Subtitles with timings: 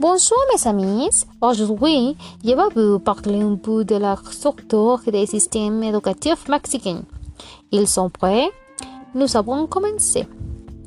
[0.00, 1.10] Bonjour mes amis,
[1.42, 7.02] aujourd'hui je vais vous parler un peu de la structure des systèmes éducatifs mexicains.
[7.72, 8.48] Ils sont prêts?
[9.16, 10.24] Nous avons commencé.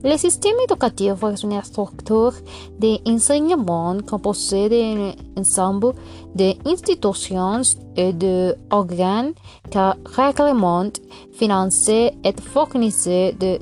[0.01, 2.35] Le système éducatif est une structure
[2.79, 5.91] d'enseignement composée d'un ensemble
[6.33, 7.63] d'institutions
[7.97, 9.33] et d'organes
[9.69, 11.01] qui réglementent,
[11.33, 12.13] financent et
[12.53, 13.57] fournissent de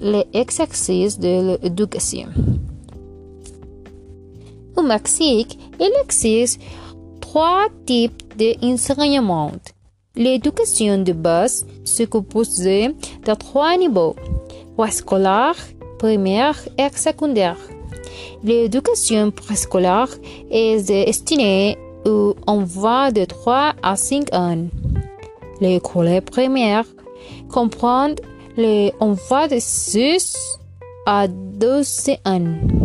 [0.00, 2.28] l'exercice de l'éducation.
[4.78, 6.60] Au Mexique, il existe
[7.20, 9.50] trois types d'enseignement.
[10.14, 14.14] L'éducation de base se compose de trois niveaux
[14.76, 15.56] préscolaire,
[15.98, 17.56] primaire et secondaire.
[18.44, 20.10] L'éducation préscolaire
[20.48, 24.68] est destinée aux enfants de 3 à 5 ans.
[25.60, 26.84] L'école primaire
[27.50, 28.14] comprend
[28.56, 30.36] les enfants de 6
[31.04, 32.77] à 12 ans.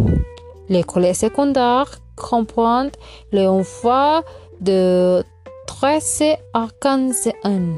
[0.74, 2.90] L'école secondaire comprend
[3.32, 4.22] les enfants
[4.60, 5.24] de
[5.68, 7.76] 13 à 15 ans.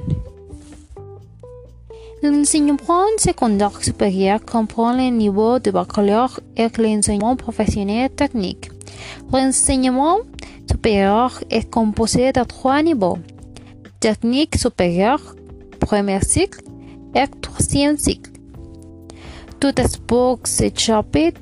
[2.24, 8.70] L'enseignement secondaire supérieur comprend les niveaux de baccalauréat et l'enseignement professionnel technique.
[9.30, 10.20] L'enseignement
[10.72, 13.18] supérieur est composé de trois niveaux.
[14.00, 15.36] Technique supérieure,
[15.82, 16.62] premier cycle
[17.14, 18.32] et troisième cycle.
[19.60, 19.74] Tout
[20.46, 21.42] ce chapitre.